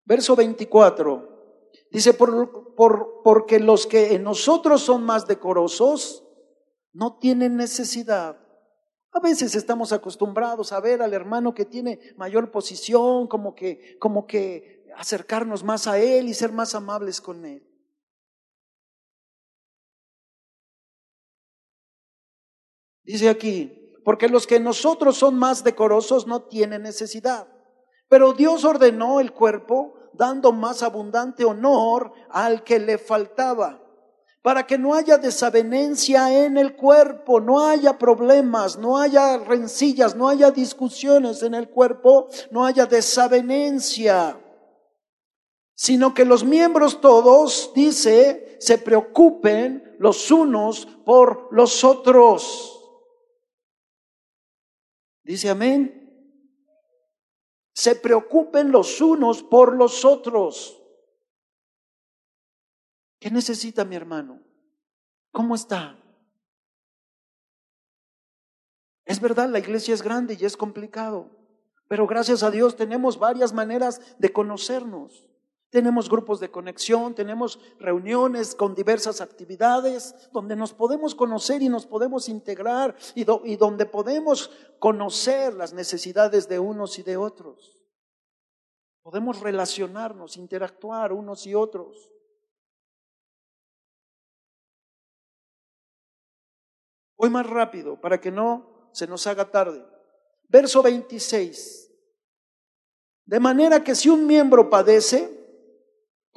[0.04, 1.62] Verso 24.
[1.90, 6.28] Dice, por, por, porque los que en nosotros son más decorosos,
[6.92, 8.38] no tienen necesidad.
[9.12, 14.28] A veces estamos acostumbrados a ver al hermano que tiene mayor posición, como que, como
[14.28, 17.64] que acercarnos más a él y ser más amables con él.
[23.04, 27.48] Dice aquí, porque los que nosotros son más decorosos no tienen necesidad.
[28.10, 33.84] Pero Dios ordenó el cuerpo dando más abundante honor al que le faltaba,
[34.42, 40.28] para que no haya desavenencia en el cuerpo, no haya problemas, no haya rencillas, no
[40.28, 44.40] haya discusiones en el cuerpo, no haya desavenencia,
[45.78, 52.84] sino que los miembros todos, dice, se preocupen los unos por los otros.
[55.24, 55.94] Dice amén.
[57.76, 60.82] Se preocupen los unos por los otros.
[63.20, 64.42] ¿Qué necesita mi hermano?
[65.32, 66.04] ¿Cómo está?
[69.06, 71.30] Es verdad, la iglesia es grande y es complicado,
[71.88, 75.28] pero gracias a Dios tenemos varias maneras de conocernos.
[75.70, 81.86] Tenemos grupos de conexión, tenemos reuniones con diversas actividades donde nos podemos conocer y nos
[81.86, 84.50] podemos integrar y, donde podemos
[84.80, 87.78] conocer las necesidades de unos y de otros.
[89.04, 92.12] Podemos relacionarnos, interactuar unos y otros.
[97.18, 99.86] Voy más rápido para que no se nos haga tarde.
[100.48, 101.92] Verso 26.
[103.26, 105.37] De manera que si un miembro padece,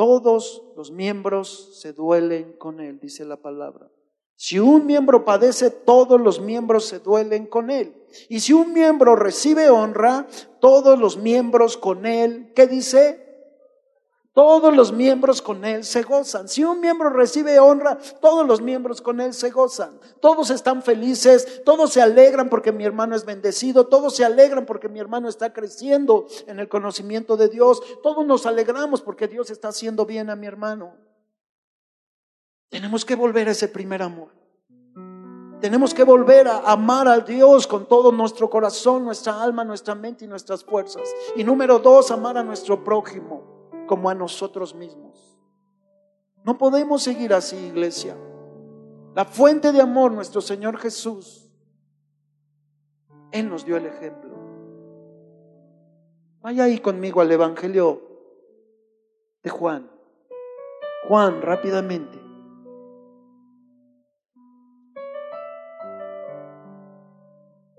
[0.00, 3.90] todos los miembros se duelen con él, dice la palabra.
[4.34, 8.02] Si un miembro padece, todos los miembros se duelen con él.
[8.30, 10.26] Y si un miembro recibe honra,
[10.58, 13.29] todos los miembros con él, ¿qué dice?
[14.32, 16.48] Todos los miembros con Él se gozan.
[16.48, 19.98] Si un miembro recibe honra, todos los miembros con Él se gozan.
[20.20, 24.88] Todos están felices, todos se alegran porque mi hermano es bendecido, todos se alegran porque
[24.88, 27.82] mi hermano está creciendo en el conocimiento de Dios.
[28.04, 30.94] Todos nos alegramos porque Dios está haciendo bien a mi hermano.
[32.68, 34.28] Tenemos que volver a ese primer amor.
[35.60, 40.24] Tenemos que volver a amar a Dios con todo nuestro corazón, nuestra alma, nuestra mente
[40.24, 41.02] y nuestras fuerzas.
[41.34, 43.59] Y número dos, amar a nuestro prójimo
[43.90, 45.36] como a nosotros mismos.
[46.44, 48.16] No podemos seguir así, iglesia.
[49.16, 51.50] La fuente de amor, nuestro Señor Jesús,
[53.32, 54.30] Él nos dio el ejemplo.
[56.40, 58.00] Vaya ahí conmigo al Evangelio
[59.42, 59.90] de Juan.
[61.08, 62.20] Juan, rápidamente.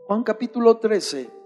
[0.08, 1.41] Juan capítulo 13.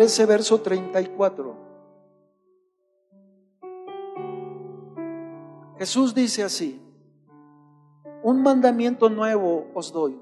[0.00, 1.54] 13, verso 34.
[5.76, 6.80] Jesús dice así,
[8.22, 10.18] un mandamiento nuevo os doy,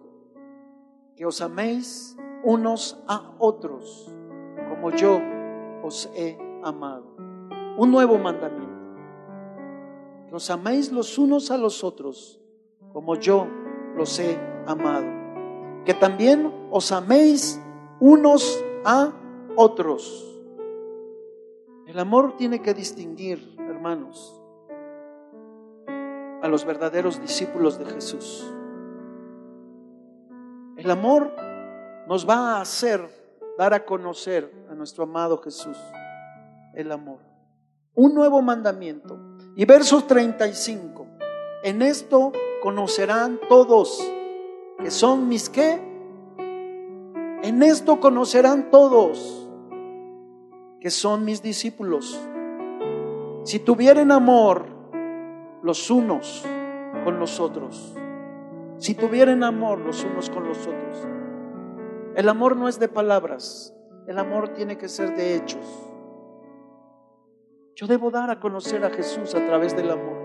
[1.15, 4.13] que os améis unos a otros,
[4.69, 5.21] como yo
[5.85, 7.15] os he amado.
[7.77, 8.99] Un nuevo mandamiento,
[10.27, 12.41] que os améis los unos a los otros,
[12.93, 13.47] como yo
[13.95, 15.07] los he amado.
[15.85, 17.63] Que también os améis
[18.01, 19.28] unos a otros.
[21.89, 24.41] El amor tiene que distinguir, hermanos,
[26.41, 28.49] a los verdaderos discípulos de Jesús.
[30.77, 31.33] El amor
[32.07, 33.01] nos va a hacer
[33.59, 35.77] dar a conocer a nuestro amado Jesús
[36.75, 37.19] el amor.
[37.95, 39.19] Un nuevo mandamiento.
[39.57, 41.05] Y verso 35.
[41.65, 42.31] En esto
[42.63, 44.09] conocerán todos
[44.79, 45.81] que son mis qué.
[47.43, 49.38] En esto conocerán todos
[50.81, 52.21] que son mis discípulos.
[53.45, 54.67] Si tuvieren amor
[55.63, 56.45] los unos
[57.05, 57.95] con los otros.
[58.79, 61.07] Si tuvieren amor los unos con los otros.
[62.15, 63.75] El amor no es de palabras,
[64.07, 65.65] el amor tiene que ser de hechos.
[67.75, 70.19] Yo debo dar a conocer a Jesús a través del amor.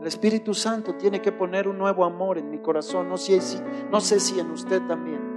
[0.00, 3.08] El Espíritu Santo tiene que poner un nuevo amor en mi corazón.
[3.08, 3.58] No sé si,
[3.90, 5.33] no sé si en usted también.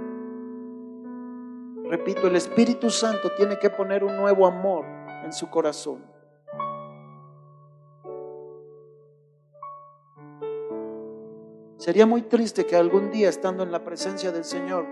[1.90, 4.84] Repito, el Espíritu Santo tiene que poner un nuevo amor
[5.24, 6.04] en su corazón.
[11.78, 14.84] Sería muy triste que algún día, estando en la presencia del Señor,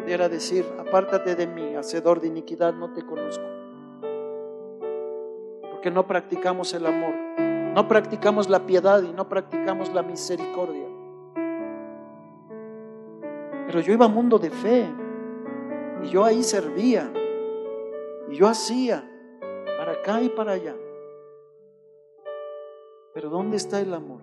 [0.00, 3.44] pudiera decir, apártate de mí, hacedor de iniquidad, no te conozco.
[5.70, 10.86] Porque no practicamos el amor, no practicamos la piedad y no practicamos la misericordia.
[13.66, 15.01] Pero yo iba a mundo de fe
[16.02, 17.12] y yo ahí servía
[18.28, 19.08] y yo hacía
[19.78, 20.74] para acá y para allá.
[23.14, 24.20] Pero ¿dónde está el amor?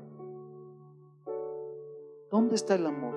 [2.31, 3.15] ¿Dónde está el amor?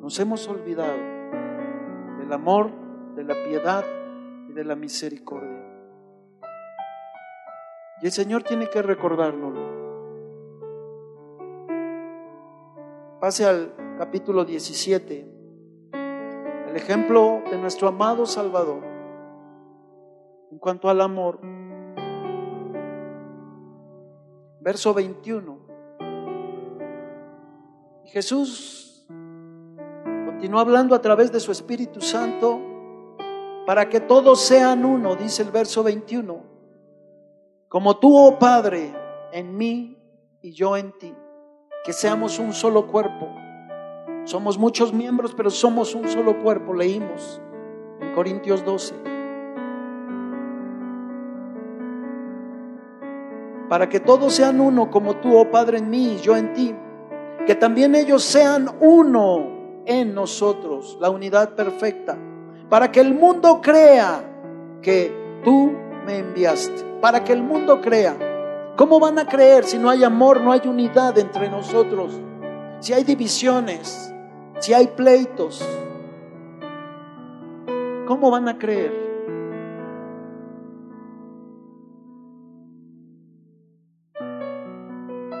[0.00, 0.96] Nos hemos olvidado
[2.18, 2.70] del amor,
[3.14, 3.84] de la piedad
[4.48, 5.64] y de la misericordia.
[8.00, 9.78] Y el Señor tiene que recordárnoslo.
[13.20, 15.27] Pase al capítulo 17,
[16.68, 18.82] el ejemplo de nuestro amado Salvador
[20.50, 21.40] en cuanto al amor.
[24.60, 25.58] Verso 21.
[28.04, 29.06] Jesús
[30.26, 32.60] continuó hablando a través de su Espíritu Santo
[33.66, 36.42] para que todos sean uno, dice el verso 21.
[37.68, 38.94] Como tú, oh Padre,
[39.32, 39.98] en mí
[40.40, 41.14] y yo en ti,
[41.84, 43.47] que seamos un solo cuerpo.
[44.28, 47.40] Somos muchos miembros, pero somos un solo cuerpo, leímos
[47.98, 48.94] en Corintios 12.
[53.70, 56.74] Para que todos sean uno, como tú, oh Padre, en mí y yo en ti
[57.46, 62.18] que también ellos sean uno en nosotros, la unidad perfecta,
[62.68, 64.20] para que el mundo crea
[64.82, 65.72] que tú
[66.04, 68.74] me enviaste, para que el mundo crea.
[68.76, 72.20] ¿Cómo van a creer si no hay amor, no hay unidad entre nosotros?
[72.80, 74.14] Si hay divisiones,
[74.60, 75.64] si hay pleitos,
[78.06, 79.08] ¿cómo van a creer?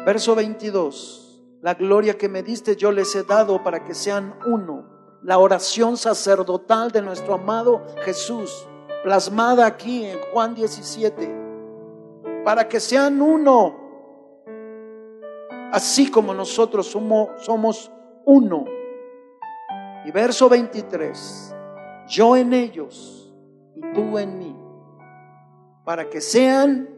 [0.06, 1.24] Verso 22.
[1.60, 4.86] La gloria que me diste yo les he dado para que sean uno.
[5.22, 8.66] La oración sacerdotal de nuestro amado Jesús,
[9.02, 12.42] plasmada aquí en Juan 17.
[12.44, 13.76] Para que sean uno.
[15.72, 17.90] Así como nosotros somos, somos
[18.24, 18.77] uno.
[20.08, 21.54] Y verso 23.
[22.06, 23.30] Yo en ellos
[23.76, 24.56] y tú en mí.
[25.84, 26.88] Para que sean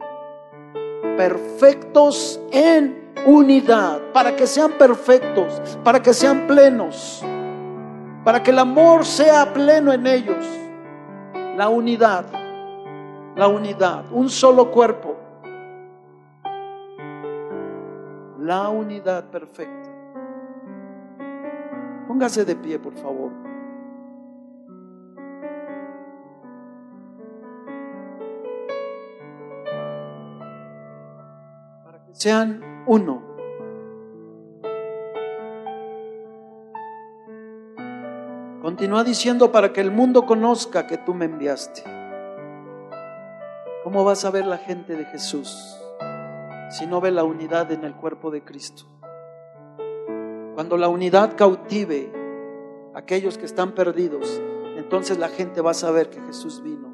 [1.17, 7.21] perfectos en unidad, para que sean perfectos, para que sean plenos,
[8.23, 10.45] para que el amor sea pleno en ellos.
[11.57, 12.23] La unidad,
[13.35, 15.17] la unidad, un solo cuerpo.
[18.39, 19.90] La unidad perfecta.
[22.11, 23.31] Póngase de pie, por favor.
[31.85, 33.23] Para que sean uno.
[38.61, 41.81] Continúa diciendo para que el mundo conozca que tú me enviaste.
[43.85, 45.79] ¿Cómo vas a ver la gente de Jesús
[46.71, 49.00] si no ve la unidad en el cuerpo de Cristo?
[50.61, 52.13] Cuando la unidad cautive
[52.93, 54.39] a aquellos que están perdidos,
[54.77, 56.93] entonces la gente va a saber que Jesús vino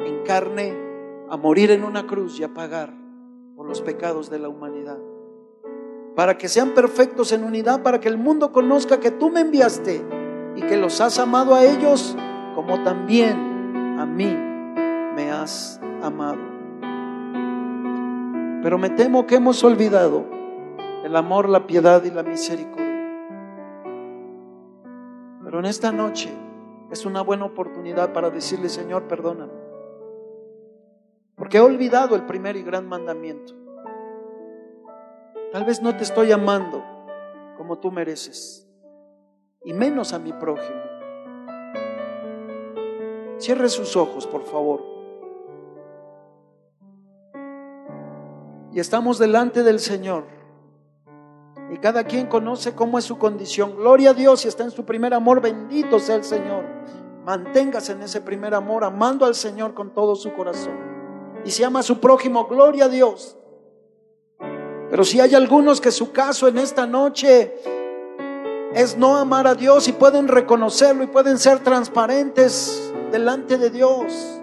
[0.00, 0.74] en carne
[1.30, 2.92] a morir en una cruz y a pagar
[3.56, 4.98] por los pecados de la humanidad.
[6.14, 10.04] Para que sean perfectos en unidad, para que el mundo conozca que tú me enviaste
[10.56, 12.18] y que los has amado a ellos
[12.54, 16.42] como también a mí me has amado.
[18.62, 20.35] Pero me temo que hemos olvidado
[21.06, 22.84] el amor, la piedad y la misericordia.
[25.44, 26.28] Pero en esta noche
[26.90, 29.52] es una buena oportunidad para decirle, Señor, perdóname.
[31.36, 33.54] Porque he olvidado el primer y gran mandamiento.
[35.52, 36.82] Tal vez no te estoy amando
[37.56, 38.68] como tú mereces,
[39.64, 40.82] y menos a mi prójimo.
[43.38, 44.82] Cierre sus ojos, por favor.
[48.72, 50.35] Y estamos delante del Señor.
[51.72, 53.76] Y cada quien conoce cómo es su condición.
[53.76, 55.40] Gloria a Dios y está en su primer amor.
[55.40, 56.64] Bendito sea el Señor.
[57.24, 60.78] Manténgase en ese primer amor, amando al Señor con todo su corazón.
[61.44, 63.36] Y si ama a su prójimo, gloria a Dios.
[64.90, 67.54] Pero si hay algunos que su caso en esta noche
[68.72, 74.40] es no amar a Dios y pueden reconocerlo y pueden ser transparentes delante de Dios.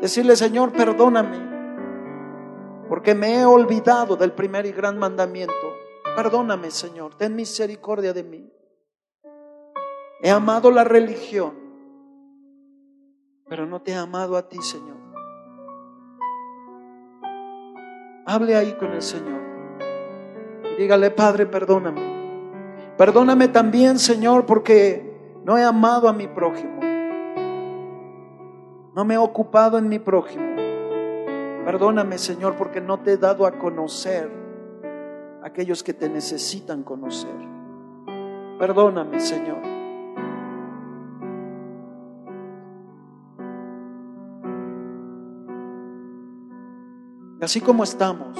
[0.00, 1.38] Decirle, Señor, perdóname,
[2.88, 5.52] porque me he olvidado del primer y gran mandamiento.
[6.16, 8.52] Perdóname, Señor, ten misericordia de mí.
[10.22, 11.54] He amado la religión,
[13.48, 14.96] pero no te he amado a ti, Señor.
[18.26, 19.42] Hable ahí con el Señor.
[20.72, 22.94] Y dígale, Padre, perdóname.
[22.96, 26.80] Perdóname también, Señor, porque no he amado a mi prójimo.
[28.94, 30.54] No me he ocupado en mi prójimo.
[31.64, 34.43] Perdóname, Señor, porque no te he dado a conocer
[35.44, 37.36] aquellos que te necesitan conocer.
[38.58, 39.58] Perdóname, Señor.
[47.42, 48.38] Así como estamos,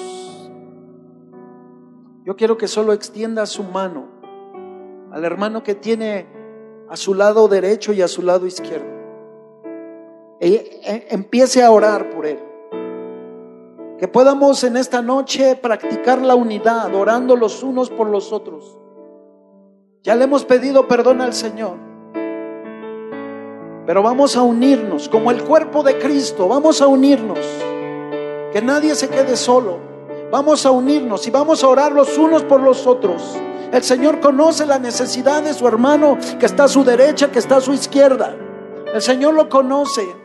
[2.25, 4.09] yo quiero que solo extienda su mano
[5.13, 6.27] al hermano que tiene
[6.89, 8.95] a su lado derecho y a su lado izquierdo.
[10.41, 12.54] E, e, empiece a orar por él.
[13.99, 18.79] Que podamos en esta noche practicar la unidad, orando los unos por los otros.
[20.03, 21.77] Ya le hemos pedido perdón al Señor.
[23.87, 26.49] Pero vamos a unirnos como el cuerpo de Cristo.
[26.49, 27.39] Vamos a unirnos.
[28.53, 29.79] Que nadie se quede solo.
[30.31, 33.37] Vamos a unirnos y vamos a orar los unos por los otros.
[33.73, 37.57] El Señor conoce la necesidad de su hermano que está a su derecha, que está
[37.57, 38.35] a su izquierda.
[38.93, 40.24] El Señor lo conoce.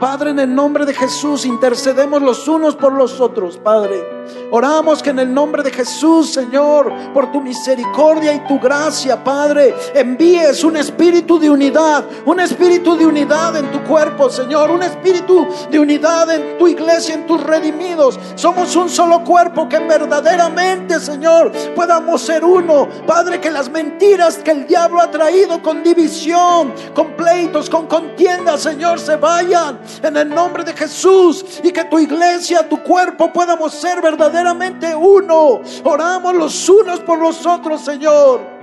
[0.00, 4.17] Padre, en el nombre de Jesús intercedemos los unos por los otros, Padre.
[4.50, 9.74] Oramos que en el nombre de Jesús, Señor, por tu misericordia y tu gracia, Padre,
[9.94, 15.46] envíes un espíritu de unidad, un espíritu de unidad en tu cuerpo, Señor, un espíritu
[15.70, 18.18] de unidad en tu iglesia, en tus redimidos.
[18.36, 22.88] Somos un solo cuerpo que verdaderamente, Señor, podamos ser uno.
[23.06, 28.62] Padre, que las mentiras que el diablo ha traído con división, con pleitos, con contiendas,
[28.62, 33.74] Señor, se vayan en el nombre de Jesús y que tu iglesia, tu cuerpo podamos
[33.74, 35.60] ser verdaderamente uno.
[35.84, 38.58] Oramos los unos por los otros, Señor.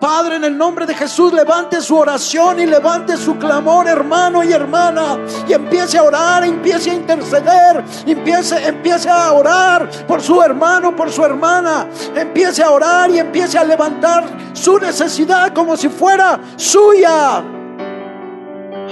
[0.00, 4.52] Padre, en el nombre de Jesús, levante su oración y levante su clamor, hermano y
[4.52, 10.94] hermana, y empiece a orar, empiece a interceder, empiece, empiece a orar por su hermano,
[10.94, 16.38] por su hermana, empiece a orar y empiece a levantar su necesidad como si fuera
[16.56, 17.53] suya.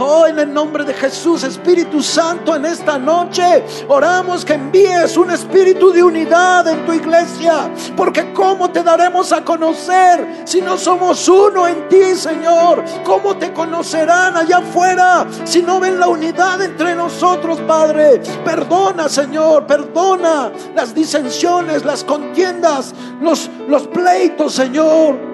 [0.05, 5.31] Oh, en el nombre de Jesús, Espíritu Santo, en esta noche oramos que envíes un
[5.31, 7.73] espíritu de unidad en tu iglesia.
[7.97, 12.83] Porque ¿cómo te daremos a conocer si no somos uno en ti, Señor?
[13.05, 18.21] ¿Cómo te conocerán allá afuera si no ven la unidad entre nosotros, Padre?
[18.45, 25.32] Perdona, Señor, perdona las disensiones, las contiendas, los, los pleitos, Señor.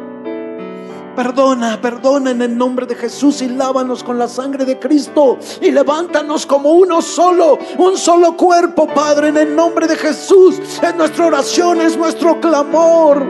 [1.18, 5.72] Perdona, perdona en el nombre de Jesús y lávanos con la sangre de Cristo y
[5.72, 10.60] levántanos como uno solo, un solo cuerpo, Padre, en el nombre de Jesús.
[10.80, 13.26] Es nuestra oración, es nuestro clamor.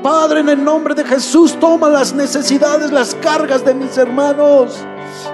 [0.00, 4.78] Padre, en el nombre de Jesús, toma las necesidades, las cargas de mis hermanos.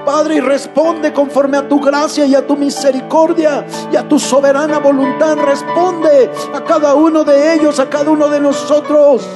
[0.06, 4.78] Padre, y responde conforme a tu gracia y a tu misericordia y a tu soberana
[4.78, 5.36] voluntad.
[5.36, 9.28] Responde a cada uno de ellos, a cada uno de nosotros.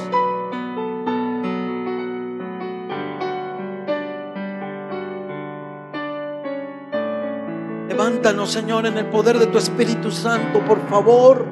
[8.09, 11.45] Levántanos, Señor, en el poder de tu Espíritu Santo, por favor,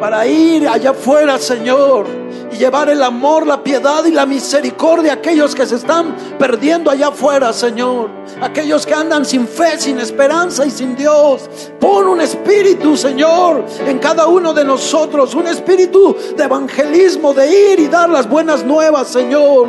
[0.00, 2.06] para ir allá afuera, Señor,
[2.50, 6.90] y llevar el amor, la piedad y la misericordia a aquellos que se están perdiendo
[6.90, 8.08] allá afuera, Señor.
[8.40, 11.50] Aquellos que andan sin fe, sin esperanza y sin Dios.
[11.78, 17.80] Pon un espíritu, Señor, en cada uno de nosotros, un espíritu de evangelismo, de ir
[17.80, 19.68] y dar las buenas nuevas, Señor.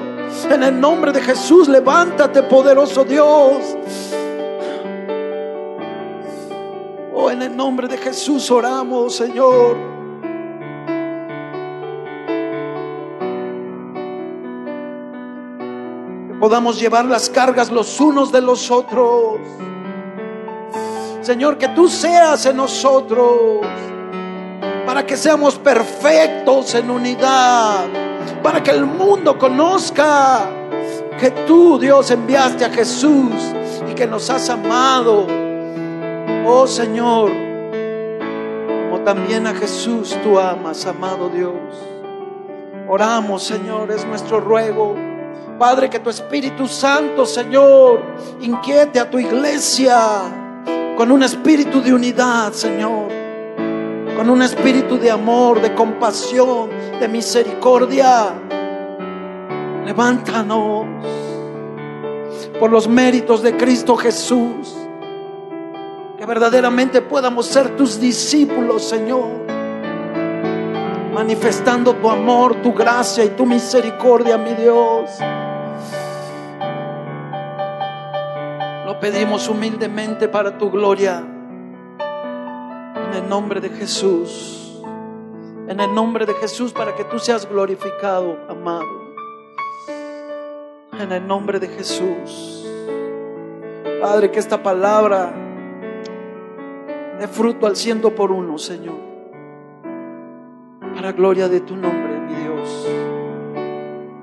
[0.49, 3.57] En el nombre de Jesús, levántate, poderoso Dios.
[7.17, 9.77] Oh, en el nombre de Jesús oramos, Señor.
[16.27, 19.39] Que podamos llevar las cargas los unos de los otros.
[21.21, 23.61] Señor, que tú seas en nosotros
[24.85, 27.85] para que seamos perfectos en unidad,
[28.43, 30.49] para que el mundo conozca
[31.17, 33.31] que tú, Dios, enviaste a Jesús
[33.89, 35.44] y que nos has amado
[36.47, 37.31] Oh Señor,
[38.89, 41.53] como también a Jesús tú amas, amado Dios.
[42.87, 44.95] Oramos, Señor, es nuestro ruego.
[45.57, 47.99] Padre, que tu Espíritu Santo, Señor,
[48.41, 49.97] inquiete a tu iglesia
[50.95, 53.07] con un espíritu de unidad, Señor.
[54.15, 56.69] Con un espíritu de amor, de compasión,
[56.99, 58.33] de misericordia.
[59.83, 60.85] Levántanos
[62.59, 64.84] por los méritos de Cristo Jesús.
[66.25, 69.45] Que verdaderamente podamos ser tus discípulos, Señor
[71.13, 75.11] manifestando tu amor, tu gracia y tu misericordia, mi Dios.
[78.85, 81.23] Lo pedimos humildemente para tu gloria.
[82.95, 84.81] En el nombre de Jesús.
[85.69, 89.13] En el nombre de Jesús para que tú seas glorificado, amado.
[90.99, 92.67] En el nombre de Jesús.
[94.01, 95.44] Padre, que esta palabra
[97.19, 98.95] dé fruto al ciento por uno, Señor.
[100.93, 102.87] Para gloria de tu nombre, mi Dios.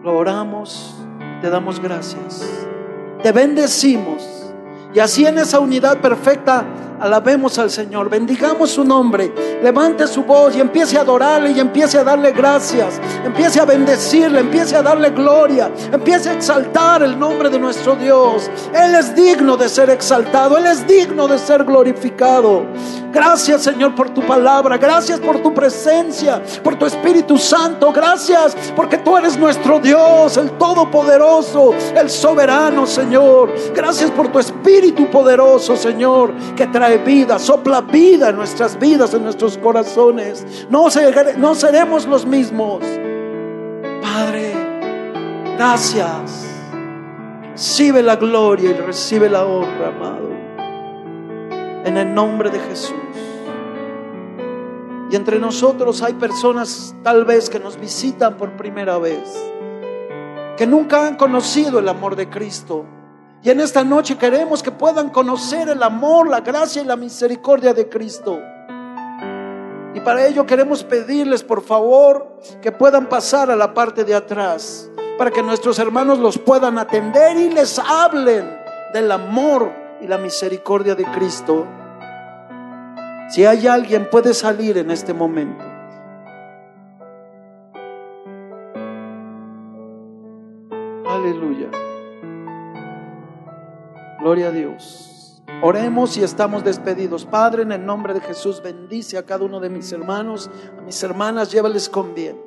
[0.03, 0.97] Lo oramos,
[1.41, 2.67] te damos gracias,
[3.23, 4.55] te bendecimos.
[4.95, 6.67] Y así en esa unidad perfecta
[7.03, 11.99] Alabemos al Señor, bendigamos su nombre, levante su voz y empiece a adorarle y empiece
[11.99, 17.51] a darle gracias, empiece a bendecirle, empiece a darle gloria, empiece a exaltar el nombre
[17.51, 18.49] de nuestro Dios.
[18.73, 22.67] Él es digno de ser exaltado, Él es digno de ser glorificado.
[23.13, 28.97] Gracias Señor por tu palabra, gracias por tu presencia, por tu Espíritu Santo, gracias porque
[28.99, 33.53] tú eres nuestro Dios, el Todopoderoso, el Soberano Señor.
[33.75, 39.25] Gracias por tu Espíritu poderoso Señor que trae vida, sopla vida en nuestras vidas, en
[39.25, 40.67] nuestros corazones.
[40.71, 40.89] No,
[41.39, 42.85] no seremos los mismos.
[44.03, 44.53] Padre,
[45.57, 46.47] gracias.
[47.53, 50.31] Recibe la gloria y recibe la honra, amado.
[51.85, 52.95] En el nombre de Jesús.
[55.11, 59.31] Y entre nosotros hay personas tal vez que nos visitan por primera vez,
[60.57, 62.87] que nunca han conocido el amor de Cristo
[63.43, 67.75] y en esta noche queremos que puedan conocer el amor, la gracia y la misericordia
[67.75, 68.41] de Cristo.
[69.95, 74.89] Y para ello queremos pedirles, por favor, que puedan pasar a la parte de atrás,
[75.19, 78.49] para que nuestros hermanos los puedan atender y les hablen
[78.95, 81.67] del amor y la misericordia de Cristo.
[83.31, 85.72] Si hay alguien, puede salir en este momento.
[94.33, 95.43] Gloria a Dios.
[95.61, 97.27] Oremos y estamos despedidos.
[97.27, 101.03] Padre, en el nombre de Jesús, bendice a cada uno de mis hermanos, a mis
[101.03, 102.41] hermanas, llévales con bien.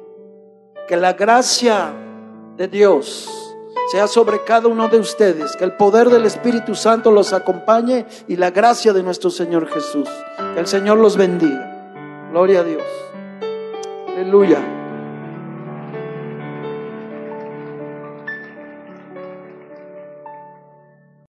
[0.88, 1.94] Que la gracia
[2.58, 3.30] de Dios
[3.92, 8.36] sea sobre cada uno de ustedes, que el poder del Espíritu Santo los acompañe y
[8.36, 10.10] la gracia de nuestro Señor Jesús.
[10.56, 12.28] Que el Señor los bendiga.
[12.32, 12.84] Gloria a Dios.
[14.08, 14.85] Aleluya.